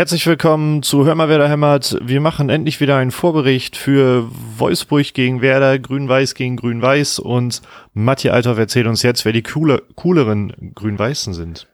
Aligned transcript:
Herzlich 0.00 0.26
willkommen 0.26 0.82
zu 0.82 1.04
Hör 1.04 1.14
mal, 1.14 1.28
wer 1.28 1.36
da 1.36 1.46
hämmert. 1.46 1.98
Wir 2.00 2.22
machen 2.22 2.48
endlich 2.48 2.80
wieder 2.80 2.96
einen 2.96 3.10
Vorbericht 3.10 3.76
für 3.76 4.30
Wolfsburg 4.56 5.12
gegen 5.12 5.42
Werder, 5.42 5.78
Grün-Weiß 5.78 6.34
gegen 6.34 6.56
Grün-Weiß 6.56 7.18
und 7.18 7.60
Matti 7.92 8.30
Althoff 8.30 8.56
erzählt 8.56 8.86
uns 8.86 9.02
jetzt, 9.02 9.26
wer 9.26 9.34
die 9.34 9.42
coole, 9.42 9.82
cooleren 9.96 10.72
Grün-Weißen 10.74 11.34
sind. 11.34 11.68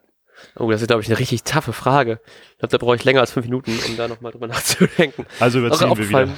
Oh, 0.57 0.69
das 0.69 0.83
ist, 0.83 0.89
glaube 0.89 1.03
ich, 1.03 1.09
eine 1.09 1.21
richtig 1.21 1.45
taffe 1.45 1.73
Frage. 1.73 2.19
Ich 2.55 2.59
glaube, 2.59 2.73
da 2.73 2.79
brauche 2.79 2.97
ich 2.97 3.05
länger 3.05 3.21
als 3.21 3.31
fünf 3.31 3.47
Minuten, 3.47 3.79
um 3.89 3.97
da 3.97 4.09
nochmal 4.09 4.33
drüber 4.33 4.47
nachzudenken. 4.49 5.25
Also 5.39 5.61
überziehen 5.61 5.97
wir 5.97 6.09
wieder. 6.09 6.29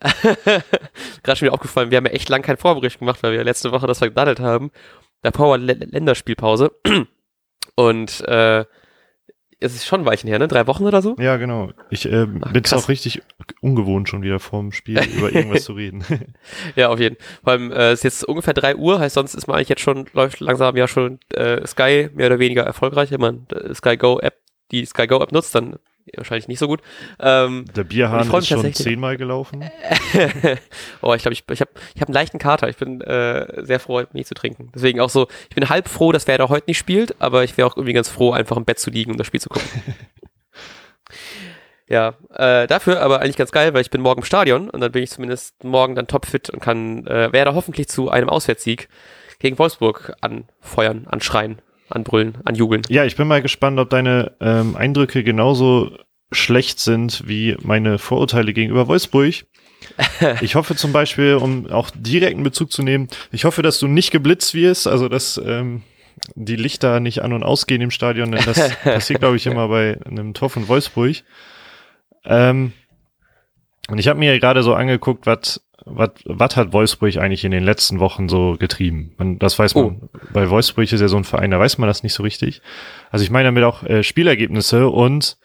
Gerade 1.22 1.38
schon 1.38 1.44
wieder 1.44 1.52
aufgefallen, 1.52 1.90
wir 1.90 1.98
haben 1.98 2.06
ja 2.06 2.12
echt 2.12 2.30
lang 2.30 2.40
keinen 2.40 2.56
Vorbericht 2.56 3.00
gemacht, 3.00 3.22
weil 3.22 3.32
wir 3.32 3.44
letzte 3.44 3.70
Woche 3.70 3.86
das 3.86 3.98
verdaddelt 3.98 4.40
haben. 4.40 4.70
Da 5.20 5.30
Power 5.30 5.58
Länderspielpause. 5.58 6.72
Und 7.76 8.22
äh, 8.28 8.64
es 9.60 9.74
ist 9.74 9.86
schon 9.86 10.02
ein 10.02 10.06
Weichen 10.06 10.28
her, 10.28 10.38
ne? 10.38 10.48
Drei 10.48 10.66
Wochen 10.66 10.84
oder 10.84 11.02
so? 11.02 11.16
Ja, 11.18 11.36
genau. 11.36 11.70
Ich 11.90 12.06
äh, 12.06 12.26
bin 12.26 12.62
es 12.64 12.72
auch 12.72 12.88
richtig 12.88 13.22
ungewohnt, 13.60 14.08
schon 14.08 14.22
wieder 14.22 14.38
vorm 14.40 14.72
Spiel 14.72 15.00
über 15.16 15.32
irgendwas 15.32 15.64
zu 15.64 15.72
reden. 15.72 16.04
ja, 16.76 16.88
auf 16.88 17.00
jeden 17.00 17.16
Fall. 17.16 17.24
Vor 17.42 17.52
allem, 17.52 17.72
äh, 17.72 17.90
es 17.92 18.00
ist 18.00 18.04
jetzt 18.04 18.24
ungefähr 18.24 18.54
drei 18.54 18.76
Uhr, 18.76 18.98
heißt 19.00 19.14
sonst 19.14 19.34
ist 19.34 19.46
man 19.46 19.56
eigentlich 19.56 19.68
jetzt 19.68 19.82
schon, 19.82 20.06
läuft 20.12 20.40
langsam 20.40 20.76
ja 20.76 20.88
schon 20.88 21.18
äh, 21.34 21.66
Sky 21.66 22.10
mehr 22.14 22.26
oder 22.26 22.38
weniger 22.38 22.62
erfolgreich. 22.62 23.10
Wenn 23.10 23.20
man 23.20 23.46
äh, 23.52 23.74
Sky 23.74 23.96
Go 23.96 24.18
App, 24.20 24.38
die 24.70 24.84
Sky 24.84 25.06
Go 25.06 25.22
App 25.22 25.32
nutzt, 25.32 25.54
dann 25.54 25.76
wahrscheinlich 26.16 26.48
nicht 26.48 26.58
so 26.58 26.66
gut. 26.66 26.80
Ähm, 27.18 27.64
Der 27.74 27.84
Bierhahn 27.84 28.30
ist 28.30 28.48
schon 28.48 28.72
zehnmal 28.74 29.16
gelaufen. 29.16 29.64
oh, 31.02 31.14
ich 31.14 31.22
glaube, 31.22 31.32
ich, 31.32 31.44
ich 31.50 31.60
habe 31.60 31.70
ich 31.94 32.00
hab 32.00 32.08
einen 32.08 32.14
leichten 32.14 32.38
Kater. 32.38 32.68
Ich 32.68 32.76
bin 32.76 33.00
äh, 33.00 33.64
sehr 33.64 33.80
froh, 33.80 34.02
nie 34.12 34.24
zu 34.24 34.34
trinken. 34.34 34.70
Deswegen 34.74 35.00
auch 35.00 35.10
so, 35.10 35.28
ich 35.48 35.54
bin 35.54 35.68
halb 35.68 35.88
froh, 35.88 36.12
dass 36.12 36.26
Werder 36.26 36.48
heute 36.48 36.66
nicht 36.68 36.78
spielt, 36.78 37.20
aber 37.20 37.44
ich 37.44 37.56
wäre 37.56 37.68
auch 37.68 37.76
irgendwie 37.76 37.94
ganz 37.94 38.08
froh, 38.08 38.32
einfach 38.32 38.56
im 38.56 38.64
Bett 38.64 38.78
zu 38.78 38.90
liegen 38.90 39.10
und 39.10 39.18
das 39.18 39.26
Spiel 39.26 39.40
zu 39.40 39.48
gucken. 39.48 39.68
ja, 41.88 42.14
äh, 42.34 42.66
dafür 42.66 43.00
aber 43.00 43.20
eigentlich 43.20 43.36
ganz 43.36 43.52
geil, 43.52 43.74
weil 43.74 43.82
ich 43.82 43.90
bin 43.90 44.00
morgen 44.00 44.20
im 44.20 44.26
Stadion 44.26 44.70
und 44.70 44.80
dann 44.80 44.92
bin 44.92 45.02
ich 45.02 45.10
zumindest 45.10 45.64
morgen 45.64 45.94
dann 45.94 46.06
topfit 46.06 46.50
und 46.50 46.60
kann 46.60 47.06
äh, 47.06 47.32
Werder 47.32 47.54
hoffentlich 47.54 47.88
zu 47.88 48.10
einem 48.10 48.28
Auswärtssieg 48.28 48.88
gegen 49.38 49.58
Wolfsburg 49.58 50.14
anfeuern, 50.20 51.06
anschreien, 51.08 51.60
anbrüllen, 51.94 52.38
anjubeln. 52.44 52.82
Ja, 52.88 53.04
ich 53.04 53.16
bin 53.16 53.28
mal 53.28 53.42
gespannt, 53.42 53.78
ob 53.78 53.90
deine 53.90 54.32
ähm, 54.40 54.76
Eindrücke 54.76 55.22
genauso 55.24 55.96
schlecht 56.32 56.80
sind 56.80 57.22
wie 57.26 57.56
meine 57.62 57.98
Vorurteile 57.98 58.52
gegenüber 58.52 58.88
Wolfsburg. 58.88 59.34
Ich 60.40 60.54
hoffe 60.54 60.74
zum 60.76 60.92
Beispiel, 60.92 61.34
um 61.34 61.70
auch 61.70 61.90
direkten 61.94 62.42
Bezug 62.42 62.72
zu 62.72 62.82
nehmen, 62.82 63.08
ich 63.32 63.44
hoffe, 63.44 63.60
dass 63.60 63.78
du 63.78 63.86
nicht 63.86 64.12
geblitzt 64.12 64.54
wirst, 64.54 64.86
also 64.86 65.10
dass 65.10 65.36
ähm, 65.44 65.82
die 66.34 66.56
Lichter 66.56 67.00
nicht 67.00 67.20
an 67.20 67.34
und 67.34 67.42
ausgehen 67.42 67.82
im 67.82 67.90
Stadion, 67.90 68.32
denn 68.32 68.44
das 68.46 68.74
passiert, 68.82 69.20
glaube 69.20 69.36
ich, 69.36 69.46
immer 69.46 69.68
bei 69.68 69.98
einem 70.06 70.32
Tor 70.32 70.48
von 70.48 70.68
Wolfsburg. 70.68 71.16
Ähm, 72.24 72.72
und 73.88 73.98
ich 73.98 74.08
habe 74.08 74.18
mir 74.18 74.38
gerade 74.40 74.62
so 74.62 74.74
angeguckt, 74.74 75.26
was 75.26 75.62
was 75.84 76.10
was 76.24 76.56
hat 76.56 76.72
Wolfsburg 76.72 77.16
eigentlich 77.16 77.44
in 77.44 77.50
den 77.50 77.64
letzten 77.64 78.00
Wochen 78.00 78.28
so 78.28 78.56
getrieben? 78.58 79.12
Man, 79.18 79.38
das 79.38 79.58
weiß 79.58 79.74
man. 79.74 79.84
Oh. 79.84 80.08
Bei 80.32 80.48
Wolfsburg 80.50 80.90
ist 80.90 81.00
ja 81.00 81.08
so 81.08 81.16
ein 81.16 81.24
Verein, 81.24 81.50
da 81.50 81.58
weiß 81.58 81.78
man 81.78 81.88
das 81.88 82.02
nicht 82.02 82.14
so 82.14 82.22
richtig. 82.22 82.62
Also 83.10 83.24
ich 83.24 83.30
meine 83.30 83.48
damit 83.48 83.64
auch 83.64 83.82
äh, 83.82 84.02
Spielergebnisse 84.02 84.88
und 84.88 85.36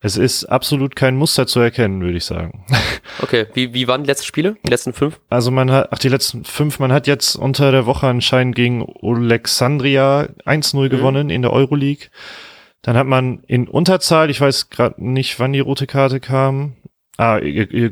es 0.00 0.16
ist 0.16 0.44
absolut 0.44 0.94
kein 0.94 1.16
Muster 1.16 1.46
zu 1.46 1.60
erkennen, 1.60 2.00
würde 2.00 2.18
ich 2.18 2.24
sagen. 2.24 2.64
Okay, 3.22 3.46
wie, 3.54 3.72
wie 3.72 3.88
waren 3.88 4.02
die 4.02 4.08
letzten 4.08 4.26
Spiele? 4.26 4.58
Die 4.62 4.68
letzten 4.68 4.92
fünf? 4.92 5.20
Also 5.30 5.50
man 5.50 5.70
hat, 5.70 5.88
ach, 5.90 5.98
die 5.98 6.10
letzten 6.10 6.44
fünf, 6.44 6.78
man 6.80 6.92
hat 6.92 7.06
jetzt 7.06 7.34
unter 7.34 7.72
der 7.72 7.86
Woche 7.86 8.06
anscheinend 8.06 8.54
gegen 8.54 8.84
Alexandria 9.00 10.28
1-0 10.44 10.76
mhm. 10.76 10.88
gewonnen 10.90 11.30
in 11.30 11.40
der 11.40 11.52
Euroleague. 11.52 12.08
Dann 12.82 12.98
hat 12.98 13.06
man 13.06 13.42
in 13.46 13.68
Unterzahl, 13.68 14.28
ich 14.28 14.40
weiß 14.40 14.68
gerade 14.68 15.02
nicht, 15.02 15.40
wann 15.40 15.54
die 15.54 15.60
rote 15.60 15.86
Karte 15.86 16.20
kam, 16.20 16.74
ah, 17.16 17.40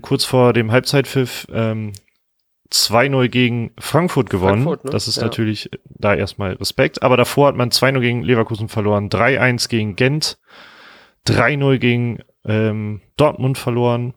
kurz 0.00 0.24
vor 0.24 0.52
dem 0.52 0.70
Halbzeitpfiff, 0.72 1.46
ähm, 1.52 1.92
2-0 2.72 3.28
gegen 3.28 3.72
Frankfurt 3.78 4.30
gewonnen. 4.30 4.64
Frankfurt, 4.64 4.84
ne? 4.84 4.90
Das 4.90 5.06
ist 5.06 5.16
ja. 5.16 5.24
natürlich 5.24 5.70
da 5.84 6.14
erstmal 6.14 6.54
Respekt. 6.54 7.02
Aber 7.02 7.16
davor 7.16 7.48
hat 7.48 7.56
man 7.56 7.70
2-0 7.70 8.00
gegen 8.00 8.22
Leverkusen 8.22 8.68
verloren, 8.68 9.08
3-1 9.08 9.68
gegen 9.68 9.96
Gent, 9.96 10.38
3-0 11.28 11.78
gegen 11.78 12.18
ähm, 12.44 13.00
Dortmund 13.16 13.58
verloren 13.58 14.14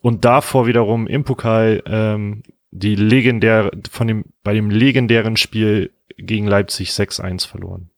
und 0.00 0.24
davor 0.24 0.66
wiederum 0.66 1.06
im 1.06 1.24
Pokal 1.24 1.82
ähm, 1.86 2.42
die 2.70 2.94
legendäre, 2.94 3.72
von 3.90 4.06
dem, 4.06 4.24
bei 4.42 4.54
dem 4.54 4.70
legendären 4.70 5.36
Spiel 5.36 5.92
gegen 6.16 6.46
Leipzig 6.46 6.90
6-1 6.90 7.48
verloren. 7.48 7.90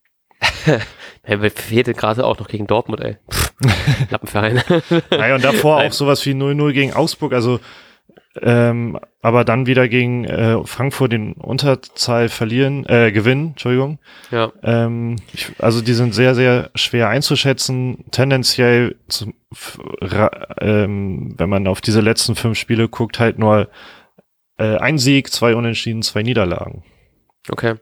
er 1.22 1.50
fehlte 1.50 1.94
gerade 1.94 2.24
auch 2.24 2.38
noch 2.38 2.48
gegen 2.48 2.66
Dortmund, 2.66 3.00
ey. 3.00 3.18
Lappenverein. 4.10 4.62
naja, 5.10 5.34
und 5.34 5.44
davor 5.44 5.78
Nein. 5.78 5.88
auch 5.88 5.92
sowas 5.92 6.24
wie 6.26 6.32
0-0 6.32 6.72
gegen 6.72 6.92
Augsburg, 6.92 7.32
also 7.32 7.60
ähm, 8.40 8.98
aber 9.20 9.44
dann 9.44 9.66
wieder 9.66 9.88
gegen 9.88 10.24
äh, 10.24 10.64
Frankfurt 10.64 11.12
den 11.12 11.34
Unterzahl 11.34 12.28
verlieren, 12.30 12.86
äh, 12.86 13.12
gewinnen, 13.12 13.48
Entschuldigung. 13.48 13.98
Ja. 14.30 14.52
Ähm, 14.62 15.16
ich, 15.34 15.52
also 15.58 15.82
die 15.82 15.92
sind 15.92 16.14
sehr, 16.14 16.34
sehr 16.34 16.70
schwer 16.74 17.08
einzuschätzen. 17.08 18.04
Tendenziell, 18.10 18.96
zum, 19.08 19.34
ähm, 20.60 21.34
wenn 21.36 21.50
man 21.50 21.66
auf 21.66 21.82
diese 21.82 22.00
letzten 22.00 22.34
fünf 22.34 22.58
Spiele 22.58 22.88
guckt, 22.88 23.20
halt 23.20 23.38
nur 23.38 23.68
äh, 24.56 24.76
ein 24.76 24.96
Sieg, 24.96 25.30
zwei 25.30 25.54
Unentschieden, 25.54 26.02
zwei 26.02 26.22
Niederlagen. 26.22 26.84
Okay. 27.50 27.74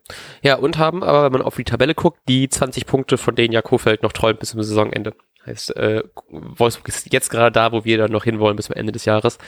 Ja, 0.43 0.57
und 0.57 0.79
haben 0.79 1.05
aber, 1.05 1.25
wenn 1.25 1.33
man 1.33 1.43
auf 1.43 1.57
die 1.57 1.65
Tabelle 1.65 1.95
guckt, 1.95 2.19
die 2.29 2.49
20 2.49 2.87
Punkte, 2.87 3.19
von 3.19 3.35
denen 3.35 3.53
ja 3.53 3.63
Kofeld 3.63 4.03
noch 4.03 4.13
träumt 4.13 4.41
bis 4.41 4.51
zum 4.51 4.63
Saisonende. 4.63 5.15
Heißt, 5.47 5.75
äh, 5.77 6.03
Wolfsburg 6.29 6.89
ist 6.89 7.13
jetzt 7.13 7.31
gerade 7.31 7.53
da, 7.53 7.73
wo 7.73 7.85
wir 7.85 7.97
dann 7.97 8.13
noch 8.13 8.25
hinwollen 8.25 8.57
bis 8.57 8.67
zum 8.67 8.77
Ende 8.77 8.93
des 8.93 9.07
Jahres. 9.07 9.39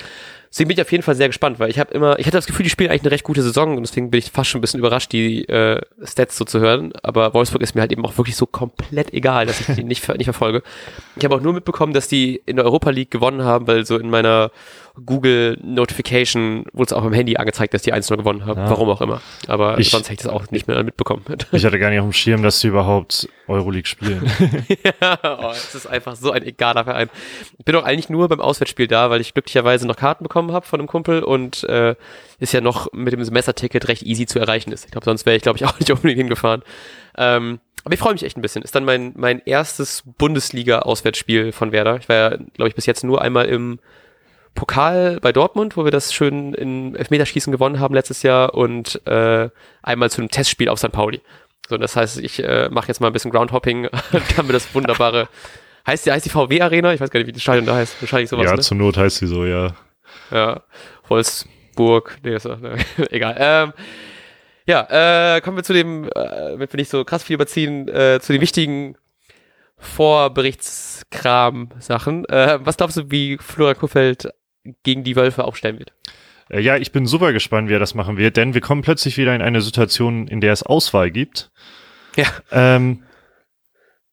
Deswegen 0.53 0.69
bin 0.69 0.77
ich 0.77 0.83
auf 0.83 0.93
jeden 0.93 1.03
Fall 1.03 1.15
sehr 1.15 1.29
gespannt, 1.29 1.59
weil 1.59 1.71
ich 1.71 1.79
habe 1.79 1.95
immer, 1.95 2.19
ich 2.19 2.27
hatte 2.27 2.37
das 2.37 2.47
Gefühl, 2.47 2.65
die 2.65 2.69
spielen 2.69 2.91
eigentlich 2.91 3.05
eine 3.05 3.11
recht 3.11 3.25
gute 3.25 3.43
Saison 3.43 3.79
und 3.79 3.85
deswegen 3.85 4.11
bin 4.11 4.19
ich 4.19 4.31
fast 4.31 4.51
schon 4.51 4.59
ein 4.59 4.61
bisschen 4.61 4.81
überrascht, 4.81 5.11
die 5.11 5.49
äh, 5.49 5.81
Stats 6.05 6.37
so 6.37 6.45
zu 6.45 6.61
hören. 6.61 6.93
Aber 7.03 7.33
Wolfsburg 7.33 7.63
ist 7.63 7.75
mir 7.75 7.81
halt 7.81 7.91
eben 7.91 8.05
auch 8.05 8.19
wirklich 8.19 8.37
so 8.37 8.45
komplett 8.45 9.15
egal, 9.15 9.47
dass 9.47 9.61
ich 9.61 9.75
die 9.75 9.83
nicht, 9.83 10.07
nicht 10.19 10.25
verfolge. 10.25 10.63
Ich 11.17 11.25
habe 11.25 11.35
auch 11.35 11.41
nur 11.41 11.55
mitbekommen, 11.55 11.95
dass 11.95 12.07
die 12.07 12.43
in 12.45 12.57
der 12.57 12.67
Europa 12.67 12.91
League 12.91 13.11
gewonnen 13.11 13.45
haben, 13.45 13.67
weil 13.67 13.87
so 13.87 13.97
in 13.97 14.11
meiner 14.11 14.51
Google 15.07 15.59
Notification 15.63 16.67
wurde 16.73 16.89
es 16.89 16.93
auch 16.93 17.05
im 17.05 17.13
Handy 17.13 17.37
angezeigt, 17.37 17.73
dass 17.73 17.83
die 17.83 17.95
1-0 17.95 18.17
gewonnen 18.19 18.45
haben. 18.45 18.61
Ja. 18.61 18.71
Warum 18.71 18.91
auch 18.91 19.01
immer. 19.01 19.23
Aber 19.49 19.79
ich, 19.79 19.91
sonst 19.91 20.11
hätte 20.11 20.15
ich 20.15 20.23
das 20.25 20.33
auch 20.33 20.51
nicht 20.51 20.69
mehr 20.69 20.83
mitbekommen. 20.83 21.25
Ich 21.53 21.65
hatte 21.65 21.79
gar 21.79 21.91
nicht 21.91 22.01
auf 22.01 22.07
dem 22.07 22.13
Schirm, 22.13 22.43
dass 22.43 22.61
sie 22.61 22.69
überhaupt 22.69 23.29
Euroleague 23.47 23.87
spielen. 23.87 24.23
ja, 25.01 25.19
oh, 25.23 25.51
es 25.51 25.75
ist 25.75 25.87
einfach 25.87 26.17
so 26.17 26.33
ein 26.33 26.43
egaler 26.43 26.85
Verein. 26.85 27.09
Ich 27.59 27.65
bin 27.65 27.77
auch 27.77 27.85
eigentlich 27.85 28.09
nur 28.09 28.29
beim 28.29 28.41
Auswärtsspiel 28.41 28.87
da, 28.87 29.11
weil 29.11 29.21
ich 29.21 29.35
glücklicherweise 29.35 29.87
noch 29.87 29.97
Karten 29.97 30.29
bekommen 30.43 30.53
habe 30.53 30.67
von 30.67 30.81
einem 30.81 30.89
Kumpel 30.89 31.23
und 31.23 31.65
äh, 31.65 31.95
ist 32.39 32.53
ja 32.53 32.61
noch 32.61 32.93
mit 32.93 33.13
dem 33.13 33.25
Semesterticket 33.25 33.89
recht 33.89 34.03
easy 34.03 34.27
zu 34.27 34.39
erreichen 34.39 34.73
ist. 34.73 34.85
Ich 34.85 34.91
glaube, 34.91 35.05
sonst 35.05 35.27
wäre 35.27 35.37
ich, 35.37 35.43
glaube 35.43 35.59
ich, 35.59 35.65
auch 35.67 35.79
nicht 35.79 35.91
unbedingt 35.91 36.19
hingefahren. 36.19 36.63
Ähm, 37.17 37.61
aber 37.85 37.95
ich 37.95 38.01
freue 38.01 38.13
mich 38.13 38.23
echt 38.23 38.37
ein 38.37 38.43
bisschen. 38.43 38.63
Ist 38.63 38.75
dann 38.75 38.85
mein, 38.85 39.13
mein 39.17 39.43
erstes 39.45 40.05
Bundesliga-Auswärtsspiel 40.19 41.53
von 41.53 41.73
Werder. 41.73 41.97
Ich 41.97 42.09
war 42.09 42.17
ja, 42.17 42.29
glaube 42.55 42.69
ich, 42.69 42.75
bis 42.75 42.87
jetzt 42.87 43.03
nur 43.03 43.21
einmal 43.21 43.47
im 43.47 43.81
Pokal 44.55 45.19
bei 45.21 45.33
Dortmund, 45.33 45.77
wo 45.77 45.85
wir 45.85 45.91
das 45.91 46.13
schön 46.13 46.55
in 46.55 46.95
Elfmeterschießen 46.95 47.51
gewonnen 47.51 47.81
haben 47.81 47.95
letztes 47.95 48.23
Jahr 48.23 48.55
und 48.55 49.05
äh, 49.07 49.49
einmal 49.83 50.11
zu 50.11 50.21
einem 50.21 50.31
Testspiel 50.31 50.69
auf 50.69 50.79
St. 50.79 50.93
Pauli. 50.93 51.21
So, 51.69 51.79
das 51.79 51.97
heißt, 51.97 52.19
ich 52.19 52.45
äh, 52.45 52.69
mache 52.71 52.89
jetzt 52.89 53.01
mal 53.01 53.07
ein 53.09 53.13
bisschen 53.13 53.31
Groundhopping 53.31 53.87
und 54.13 54.29
kann 54.29 54.47
mir 54.47 54.53
das 54.53 54.75
wunderbare 54.75 55.29
Heißt 55.87 56.07
die, 56.07 56.13
heißt 56.13 56.25
die 56.25 56.31
VW 56.31 56.61
Arena? 56.61 56.95
Ich 56.95 57.01
weiß 57.01 57.11
gar 57.11 57.19
nicht, 57.19 57.27
wie 57.27 57.33
das 57.33 57.43
Stadion 57.43 57.67
da 57.67 57.75
heißt. 57.75 58.01
Wahrscheinlich 58.01 58.31
sowas. 58.31 58.47
Ja, 58.47 58.55
ne? 58.55 58.63
zur 58.63 58.77
Not 58.77 58.97
heißt 58.97 59.17
sie 59.17 59.27
so, 59.27 59.45
ja. 59.45 59.75
Ja. 60.31 60.63
Wolfsburg. 61.09 62.19
Nee, 62.23 62.37
ist, 62.37 62.47
ne, 62.47 62.77
egal. 63.11 63.37
Ähm, 63.39 63.73
ja, 64.67 65.37
äh, 65.37 65.41
kommen 65.41 65.57
wir 65.57 65.65
zu 65.65 65.73
dem, 65.73 66.05
äh, 66.05 66.11
damit 66.15 66.73
wir 66.73 66.79
nicht 66.79 66.91
so 66.91 67.05
krass 67.05 67.25
viel 67.25 67.35
überziehen, 67.35 67.89
äh, 67.89 68.21
zu 68.21 68.33
den 68.33 68.41
wichtigen 68.41 68.97
Vorberichtskram-Sachen. 69.77 72.25
Äh, 72.27 72.61
was 72.63 72.77
glaubst 72.77 72.97
du, 72.97 73.11
wie 73.11 73.39
Flora 73.39 73.75
Kuhfeld 73.75 74.29
gegen 74.85 75.03
die 75.03 75.17
Wölfe 75.17 75.43
aufstellen 75.45 75.81
wird? 75.81 75.93
Äh, 76.49 76.61
ja, 76.61 76.77
ich 76.77 76.93
bin 76.93 77.07
super 77.07 77.33
gespannt, 77.33 77.69
wie 77.69 77.75
er 77.75 77.81
das 77.81 77.95
machen 77.95 78.17
wird, 78.17 78.37
denn 78.37 78.55
wir 78.55 78.61
kommen 78.61 78.83
plötzlich 78.83 79.19
wieder 79.19 79.35
in 79.35 79.43
eine 79.43 79.61
Situation, 79.61 80.29
in 80.29 80.41
der 80.41 80.53
es 80.53 80.63
Auswahl 80.63 81.11
gibt. 81.11 81.51
Ja. 82.17 82.27
Ähm, 82.53 83.03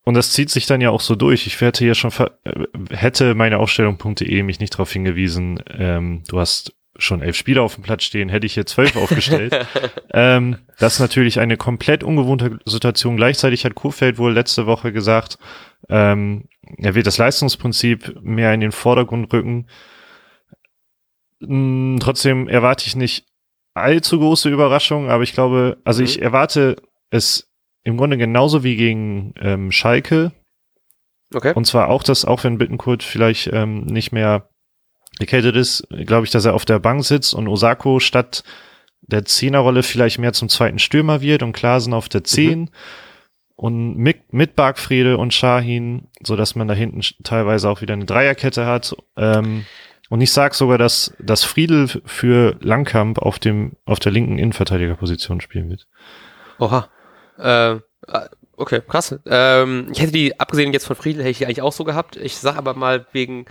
und 0.10 0.16
das 0.16 0.32
zieht 0.32 0.50
sich 0.50 0.66
dann 0.66 0.82
ja 0.82 0.90
auch 0.90 1.02
so 1.02 1.14
durch. 1.14 1.46
Ich 1.46 1.62
hätte 1.62 1.86
ja 1.86 1.94
schon, 1.94 2.10
äh, 2.44 2.66
hätte 2.90 3.36
meine 3.36 3.60
Aufstellung.de 3.60 4.42
mich 4.42 4.60
nicht 4.60 4.74
darauf 4.74 4.92
hingewiesen, 4.92 5.64
ähm, 5.70 6.24
du 6.28 6.40
hast 6.40 6.74
schon 6.98 7.22
elf 7.22 7.36
Spieler 7.36 7.62
auf 7.62 7.76
dem 7.76 7.84
Platz 7.84 8.06
stehen, 8.06 8.28
hätte 8.28 8.48
ich 8.48 8.56
hier 8.56 8.66
zwölf 8.66 8.96
aufgestellt. 8.96 9.68
ähm, 10.12 10.58
das 10.80 10.94
ist 10.94 11.00
natürlich 11.00 11.40
eine 11.40 11.58
komplett 11.58 12.04
ungewohnte 12.04 12.58
Situation. 12.66 13.18
Gleichzeitig 13.18 13.66
hat 13.66 13.76
Kurfeld 13.76 14.18
wohl 14.18 14.34
letzte 14.34 14.66
Woche 14.66 14.92
gesagt, 14.92 15.38
ähm, 15.90 16.50
er 16.80 16.96
wird 16.96 17.06
das 17.06 17.20
Leistungsprinzip 17.20 18.20
mehr 18.24 18.52
in 18.52 18.62
den 18.62 18.72
Vordergrund 18.72 19.32
rücken. 19.32 19.68
Hm, 21.40 22.00
trotzdem 22.02 22.48
erwarte 22.48 22.88
ich 22.88 22.96
nicht 22.96 23.28
allzu 23.76 24.18
große 24.18 24.50
Überraschungen, 24.50 25.12
aber 25.12 25.22
ich 25.22 25.34
glaube, 25.34 25.78
also 25.84 26.02
mhm. 26.02 26.06
ich 26.06 26.20
erwarte 26.20 26.78
es 27.12 27.49
im 27.84 27.98
Grunde 27.98 28.18
genauso 28.18 28.64
wie 28.64 28.76
gegen 28.76 29.34
ähm, 29.40 29.72
Schalke. 29.72 30.32
Okay. 31.34 31.54
Und 31.56 31.66
zwar 31.66 31.90
auch, 31.90 32.04
dass 32.04 32.26
auch 32.26 32.44
wenn 32.44 32.58
Bittenkurt 32.58 33.04
vielleicht 33.04 33.48
ähm, 33.54 33.82
nicht 33.86 34.12
mehr 34.12 34.50
erkältet 35.20 35.56
ist, 35.56 35.88
glaube 35.90 36.26
ich, 36.26 36.32
dass 36.32 36.46
er 36.46 36.54
auf 36.54 36.66
der 36.66 36.80
Bank 36.80 37.04
sitzt 37.04 37.34
und 37.34 37.48
Osako 37.48 38.00
statt 38.00 38.44
der 39.02 39.26
Zehnerrolle 39.26 39.84
vielleicht 39.84 40.20
mehr 40.20 40.34
zum 40.34 40.50
zweiten 40.50 40.80
Stürmer 40.80 41.22
wird 41.22 41.44
und 41.44 41.54
Klasen 41.54 41.94
auf 41.94 42.10
der 42.10 42.24
Zehn. 42.24 42.62
Mhm. 42.62 42.70
Und 43.56 43.98
mit, 43.98 44.32
mit 44.32 44.56
Bargfriede 44.56 45.18
und 45.18 45.34
Shahin, 45.34 46.08
so 46.24 46.38
dass 46.38 46.56
man 46.56 46.70
da 46.70 46.74
hinten 46.74 47.02
teilweise 47.24 47.70
auch 47.70 47.82
wieder 47.82 47.94
eine 47.94 48.06
Dreierkette 48.06 48.66
hat. 48.66 48.96
Ähm, 49.18 49.66
und 50.10 50.22
ich 50.22 50.32
sag 50.32 50.56
sogar, 50.56 50.78
dass, 50.78 51.14
dass 51.20 51.44
Friedel 51.44 51.90
für 52.06 52.56
Langkamp 52.62 53.20
auf 53.20 53.38
dem, 53.38 53.74
auf 53.84 54.00
der 54.00 54.14
linken 54.14 54.40
Innenverteidigerposition 54.40 55.42
spielen 55.42 55.70
wird. 55.70 55.88
Oha. 56.58 56.88
Äh, 57.40 57.80
okay, 58.58 58.82
krass. 58.88 59.16
Ähm, 59.26 59.88
ich 59.92 60.02
hätte 60.02 60.12
die, 60.12 60.40
abgesehen 60.40 60.74
jetzt 60.74 60.86
von 60.86 60.96
Friedel, 60.96 61.22
hätte 61.22 61.32
ich 61.32 61.38
die 61.40 61.46
eigentlich 61.46 61.62
auch 61.62 61.74
so 61.74 61.84
gehabt. 61.84 62.16
Ich 62.18 62.38
sag 62.38 62.58
aber 62.58 62.74
mal 62.74 63.06
wegen 63.12 63.46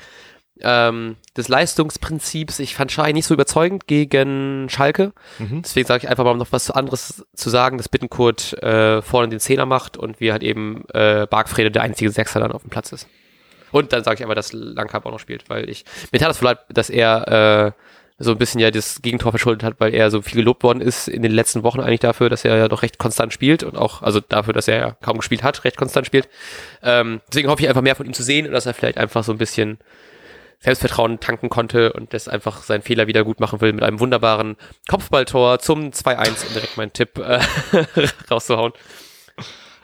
ähm, 0.61 1.17
des 1.37 1.49
Leistungsprinzips, 1.49 2.59
ich 2.59 2.75
fand 2.75 2.91
Schei 2.91 3.13
nicht 3.13 3.27
so 3.27 3.35
überzeugend 3.35 3.87
gegen 3.87 4.69
Schalke. 4.69 5.13
Mhm. 5.39 5.63
Deswegen 5.63 5.87
sage 5.87 6.05
ich 6.05 6.11
einfach 6.11 6.25
mal 6.25 6.33
um 6.33 6.39
noch 6.39 6.53
was 6.53 6.71
anderes 6.71 7.25
zu 7.35 7.51
sagen, 7.51 7.79
dass 7.79 7.89
Bittenkurt 7.89 8.61
äh, 8.63 9.03
vorne 9.03 9.29
den 9.29 9.41
Zehner 9.41 9.67
macht 9.67 9.97
und 9.97 10.21
wir 10.21 10.33
halt 10.33 10.43
eben 10.43 10.85
äh, 10.93 11.27
Bargfrede 11.29 11.71
der 11.71 11.83
einzige 11.83 12.11
Sechser 12.11 12.41
dann 12.41 12.53
auf 12.53 12.63
dem 12.63 12.71
Platz 12.71 12.93
ist. 12.93 13.09
Und 13.71 13.93
dann 13.93 14.03
sage 14.03 14.17
ich 14.17 14.25
aber, 14.25 14.35
dass 14.35 14.53
Langkamp 14.53 15.05
auch 15.07 15.13
noch 15.13 15.21
spielt, 15.21 15.49
weil 15.51 15.69
ich, 15.69 15.85
mir 16.11 16.19
tat 16.19 16.31
das 16.31 16.41
leid, 16.41 16.59
dass 16.71 16.91
er 16.91 17.75
äh, 17.77 17.83
so 18.21 18.33
ein 18.33 18.39
bisschen 18.39 18.61
ja 18.61 18.71
das 18.71 19.01
Gegentor 19.01 19.31
verschuldet 19.31 19.63
hat, 19.63 19.75
weil 19.79 19.95
er 19.95 20.11
so 20.11 20.23
viel 20.23 20.39
gelobt 20.39 20.65
worden 20.65 20.81
ist 20.81 21.07
in 21.07 21.23
den 21.23 21.31
letzten 21.31 21.63
Wochen 21.63 21.81
eigentlich 21.81 22.01
dafür, 22.01 22.29
dass 22.29 22.45
er 22.45 22.57
ja 22.57 22.69
doch 22.69 22.83
recht 22.83 22.99
konstant 22.99 23.33
spielt 23.33 23.63
und 23.63 23.77
auch, 23.77 24.03
also 24.03 24.21
dafür, 24.21 24.53
dass 24.53 24.67
er 24.67 24.79
ja 24.79 24.91
kaum 24.91 25.19
gespielt 25.19 25.45
hat, 25.45 25.65
recht 25.65 25.77
konstant 25.77 26.07
spielt. 26.07 26.29
Ähm, 26.83 27.21
deswegen 27.29 27.49
hoffe 27.49 27.63
ich 27.63 27.69
einfach 27.69 27.83
mehr 27.83 27.95
von 27.95 28.07
ihm 28.07 28.13
zu 28.13 28.25
sehen 28.25 28.47
und 28.47 28.53
dass 28.53 28.67
er 28.67 28.75
vielleicht 28.75 28.99
einfach 28.99 29.23
so 29.23 29.31
ein 29.31 29.39
bisschen 29.39 29.79
Selbstvertrauen 30.61 31.21
tanken 31.21 31.49
konnte 31.49 31.93
und 31.93 32.13
das 32.13 32.27
einfach 32.27 32.63
seinen 32.63 32.83
Fehler 32.83 33.07
wieder 33.07 33.23
gut 33.23 33.39
machen 33.39 33.61
will 33.61 33.73
mit 33.73 33.85
einem 33.85 34.01
wunderbaren 34.01 34.57
Kopfballtor 34.89 35.61
zum 35.61 35.91
2-1 35.91 36.47
und 36.47 36.55
direkt 36.57 36.77
meinen 36.77 36.93
Tipp 36.93 37.19
äh, 37.19 37.41
rauszuhauen. 38.31 38.73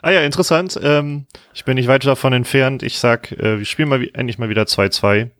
Ah 0.02 0.10
ja, 0.10 0.22
interessant. 0.22 0.78
Ähm, 0.82 1.26
ich 1.54 1.64
bin 1.64 1.76
nicht 1.76 1.86
weit 1.86 2.04
davon 2.04 2.32
entfernt. 2.32 2.82
Ich 2.82 2.98
sag, 2.98 3.30
äh, 3.32 3.58
wir 3.58 3.64
spielen 3.64 3.88
mal 3.88 4.06
endlich 4.12 4.38
mal 4.38 4.48
wieder 4.48 4.64
2-2. 4.64 5.30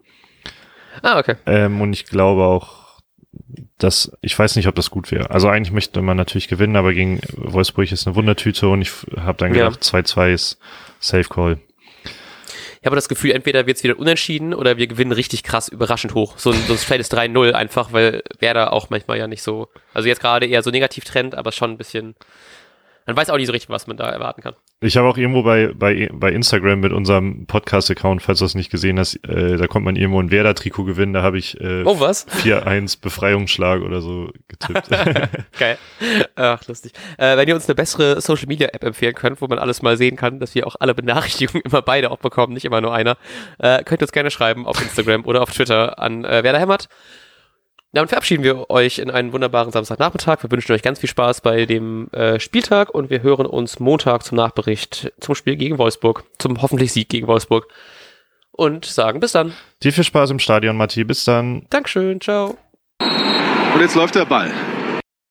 Ah, 1.03 1.19
okay. 1.19 1.35
Ähm, 1.47 1.81
und 1.81 1.93
ich 1.93 2.07
glaube 2.07 2.45
auch, 2.45 2.84
dass, 3.79 4.13
ich 4.21 4.39
weiß 4.39 4.57
nicht, 4.57 4.69
ob 4.69 4.75
das 4.75 4.91
gut 4.91 5.11
wäre. 5.11 5.31
Also 5.31 5.49
eigentlich 5.49 5.73
möchte 5.73 6.01
man 6.03 6.17
natürlich 6.17 6.49
gewinnen, 6.49 6.77
aber 6.77 6.93
gegen 6.93 7.21
Wolfsburg 7.37 7.91
ist 7.91 8.07
eine 8.07 8.17
Wundertüte 8.17 8.69
und 8.69 8.83
ich 8.83 8.91
habe 9.17 9.39
dann 9.39 9.53
gedacht, 9.53 9.83
2-2 9.83 10.21
ja. 10.21 10.35
ist 10.35 10.59
Safe 11.01 11.29
Call. 11.29 11.59
Ich 12.81 12.87
habe 12.87 12.97
das 12.97 13.09
Gefühl, 13.09 13.31
entweder 13.31 13.67
wird 13.67 13.79
es 13.79 13.83
wieder 13.83 13.99
unentschieden 13.99 14.53
oder 14.53 14.77
wir 14.77 14.87
gewinnen 14.87 15.13
richtig 15.13 15.43
krass 15.43 15.69
überraschend 15.69 16.13
hoch. 16.13 16.37
So 16.37 16.51
ein, 16.51 16.59
so 16.67 16.75
ein 16.75 16.79
straightes 16.79 17.11
3-0 17.11 17.53
einfach, 17.53 17.93
weil 17.95 18.23
Werder 18.41 18.75
auch 18.75 18.91
manchmal 18.91 19.17
ja 19.17 19.27
nicht 19.27 19.43
so, 19.43 19.69
also 19.95 20.07
jetzt 20.07 20.21
gerade 20.21 20.47
eher 20.47 20.63
so 20.63 20.71
negativ 20.71 21.05
trennt, 21.05 21.35
aber 21.35 21.51
schon 21.51 21.71
ein 21.71 21.79
bisschen 21.79 22.15
man 23.07 23.17
weiß 23.17 23.31
auch 23.31 23.37
nicht 23.37 23.47
so 23.47 23.53
richtig, 23.53 23.71
was 23.71 23.87
man 23.87 23.97
da 23.97 24.09
erwarten 24.09 24.43
kann. 24.43 24.55
Ich 24.81 24.97
habe 24.97 25.09
auch 25.09 25.17
irgendwo 25.17 25.43
bei, 25.43 25.73
bei, 25.75 26.09
bei 26.13 26.33
Instagram 26.33 26.81
mit 26.81 26.93
unserem 26.93 27.47
Podcast-Account, 27.47 28.23
falls 28.23 28.39
du 28.39 28.45
das 28.45 28.55
nicht 28.55 28.71
gesehen 28.71 28.99
hast, 28.99 29.17
äh, 29.27 29.57
da 29.57 29.67
kommt 29.67 29.85
man 29.85 29.97
irgendwo 29.97 30.21
ein 30.21 30.31
Werder-Trikot 30.31 30.85
gewinnen, 30.85 31.13
da 31.13 31.23
habe 31.23 31.39
ich 31.39 31.61
äh, 31.61 31.83
oh, 31.85 32.01
was? 32.01 32.27
4-1 32.43 33.01
Befreiungsschlag 33.01 33.83
oder 33.83 34.01
so 34.01 34.31
getippt. 34.49 34.89
Geil. 35.59 35.79
Ach, 36.37 36.67
lustig. 36.67 36.93
Äh, 37.19 37.37
wenn 37.37 37.49
ihr 37.49 37.55
uns 37.55 37.69
eine 37.69 37.75
bessere 37.75 38.21
Social-Media-App 38.21 38.85
empfehlen 38.85 39.15
könnt, 39.15 39.41
wo 39.41 39.47
man 39.47 39.59
alles 39.59 39.83
mal 39.83 39.97
sehen 39.97 40.17
kann, 40.17 40.41
dass 40.41 40.55
wir 40.55 40.67
auch 40.67 40.77
alle 40.81 40.95
Benachrichtigungen 40.95 41.63
immer 41.65 41.83
beide 41.83 42.11
auch 42.11 42.19
bekommen, 42.19 42.55
nicht 42.55 42.65
immer 42.65 42.81
nur 42.81 42.95
einer, 42.95 43.17
äh, 43.59 43.83
könnt 43.85 44.01
ihr 44.03 44.05
uns 44.05 44.13
gerne 44.13 44.31
schreiben 44.31 44.67
auf 44.67 44.81
Instagram 44.81 45.25
oder 45.25 45.43
auf 45.43 45.51
Twitter 45.51 45.99
an 45.99 46.25
äh, 46.25 46.43
Werder 46.43 46.61
Hämmert. 46.61 46.89
Damit 47.95 48.11
verabschieden 48.11 48.43
wir 48.43 48.71
euch 48.71 48.99
in 48.99 49.09
einen 49.09 49.33
wunderbaren 49.33 49.71
Samstagnachmittag. 49.71 50.43
Wir 50.43 50.51
wünschen 50.51 50.73
euch 50.73 50.83
ganz 50.83 50.99
viel 50.99 51.09
Spaß 51.09 51.43
bei 51.43 51.65
dem 51.65 52.09
äh, 52.11 52.41
Spieltag 52.41 52.91
und 52.91 53.09
wir 53.09 53.23
hören 53.23 53.47
uns 53.47 53.79
Montag 53.79 54.25
zum 54.25 54.37
Nachbericht 54.37 55.13
zum 55.21 55.37
Spiel 55.37 55.55
gegen 55.55 55.79
Wolfsburg, 55.79 56.25
zum 56.39 56.61
hoffentlich 56.61 56.93
Sieg 56.93 57.09
gegen 57.09 57.29
Wolfsburg 57.29 57.69
und 58.51 58.85
sagen 58.85 59.21
bis 59.21 59.31
dann. 59.31 59.53
Dir 59.85 59.93
viel 59.93 60.03
Spaß 60.03 60.31
im 60.31 60.41
Stadion, 60.41 60.77
Matti. 60.77 61.05
Bis 61.05 61.25
dann. 61.25 61.67
Dankeschön. 61.71 62.21
Ciao. 62.21 62.57
Und 62.99 63.81
jetzt 63.81 63.95
läuft 63.95 64.17
der 64.17 64.25
Ball. 64.25 64.51